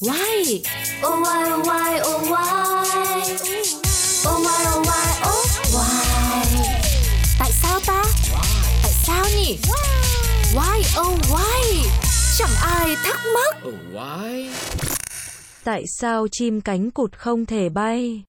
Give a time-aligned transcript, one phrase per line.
[0.00, 0.62] Why?
[1.02, 3.22] Oh why oh why oh why
[4.26, 6.04] Oh why oh why oh why
[7.38, 8.02] Tại sao ta?
[8.82, 9.58] Tại sao nhỉ?
[10.54, 11.62] Why oh why?
[12.38, 13.56] Chẳng ai thắc mắc.
[13.68, 14.48] Oh, why?
[15.64, 18.22] Tại sao chim cánh cụt không thể bay?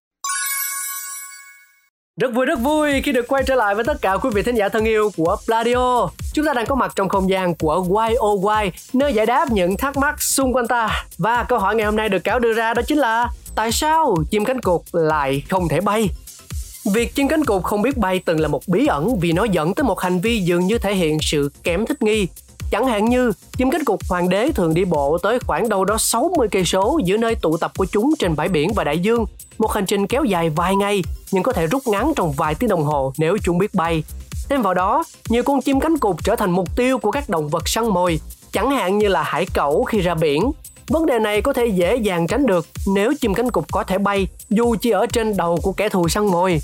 [2.19, 4.55] Rất vui rất vui khi được quay trở lại với tất cả quý vị thính
[4.55, 6.09] giả thân yêu của Pladio.
[6.33, 9.97] Chúng ta đang có mặt trong không gian của YOY, nơi giải đáp những thắc
[9.97, 11.05] mắc xung quanh ta.
[11.17, 14.15] Và câu hỏi ngày hôm nay được cáo đưa ra đó chính là tại sao
[14.29, 16.09] chim cánh cụt lại không thể bay?
[16.93, 19.73] Việc chim cánh cụt không biết bay từng là một bí ẩn vì nó dẫn
[19.73, 22.27] tới một hành vi dường như thể hiện sự kém thích nghi.
[22.71, 25.97] Chẳng hạn như chim cánh cụt hoàng đế thường đi bộ tới khoảng đâu đó
[25.97, 29.25] 60 cây số giữa nơi tụ tập của chúng trên bãi biển và đại dương.
[29.57, 32.69] Một hành trình kéo dài vài ngày nhưng có thể rút ngắn trong vài tiếng
[32.69, 34.03] đồng hồ nếu chúng biết bay.
[34.49, 37.47] Thêm vào đó, nhiều con chim cánh cụt trở thành mục tiêu của các động
[37.47, 38.19] vật săn mồi,
[38.51, 40.51] chẳng hạn như là hải cẩu khi ra biển.
[40.87, 43.97] Vấn đề này có thể dễ dàng tránh được nếu chim cánh cụt có thể
[43.97, 46.61] bay dù chỉ ở trên đầu của kẻ thù săn mồi.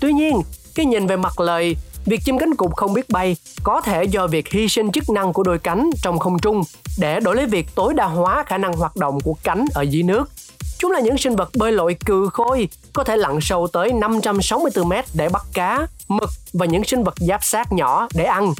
[0.00, 0.42] Tuy nhiên,
[0.74, 4.26] cái nhìn về mặt lời, việc chim cánh cụt không biết bay có thể do
[4.26, 6.62] việc hy sinh chức năng của đôi cánh trong không trung
[6.98, 10.02] để đổi lấy việc tối đa hóa khả năng hoạt động của cánh ở dưới
[10.02, 10.30] nước.
[10.78, 14.88] Chúng là những sinh vật bơi lội cừ khôi, có thể lặn sâu tới 564
[14.88, 18.52] mét để bắt cá, mực và những sinh vật giáp sát nhỏ để ăn.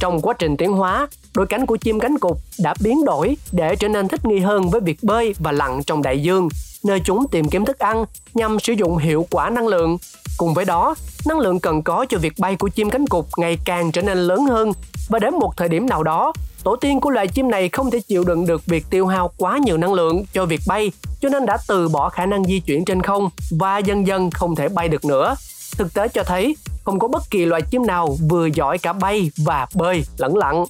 [0.00, 3.76] Trong quá trình tiến hóa, đôi cánh của chim cánh cụt đã biến đổi để
[3.76, 6.48] trở nên thích nghi hơn với việc bơi và lặn trong đại dương,
[6.84, 9.98] nơi chúng tìm kiếm thức ăn nhằm sử dụng hiệu quả năng lượng.
[10.38, 10.94] Cùng với đó,
[11.26, 14.18] năng lượng cần có cho việc bay của chim cánh cụt ngày càng trở nên
[14.18, 14.72] lớn hơn
[15.08, 16.32] và đến một thời điểm nào đó,
[16.64, 19.58] tổ tiên của loài chim này không thể chịu đựng được việc tiêu hao quá
[19.58, 22.84] nhiều năng lượng cho việc bay, cho nên đã từ bỏ khả năng di chuyển
[22.84, 25.36] trên không và dần dần không thể bay được nữa.
[25.76, 29.30] Thực tế cho thấy, không có bất kỳ loài chim nào vừa giỏi cả bay
[29.36, 30.64] và bơi lẫn lặn.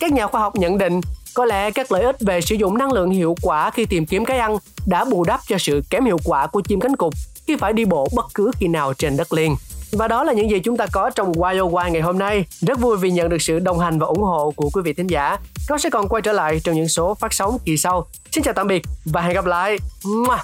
[0.00, 1.00] Các nhà khoa học nhận định
[1.38, 4.24] có lẽ các lợi ích về sử dụng năng lượng hiệu quả khi tìm kiếm
[4.24, 7.14] cái ăn đã bù đắp cho sự kém hiệu quả của chim cánh cụt
[7.46, 9.56] khi phải đi bộ bất cứ khi nào trên đất liền.
[9.92, 12.44] Và đó là những gì chúng ta có trong YOY ngày hôm nay.
[12.60, 15.06] Rất vui vì nhận được sự đồng hành và ủng hộ của quý vị thính
[15.06, 15.36] giả.
[15.70, 18.06] Nó sẽ còn quay trở lại trong những số phát sóng kỳ sau.
[18.30, 19.78] Xin chào tạm biệt và hẹn gặp lại.
[20.04, 20.36] Mua.